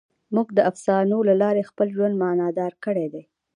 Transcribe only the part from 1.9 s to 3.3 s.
ژوند معنیدار کړی دی.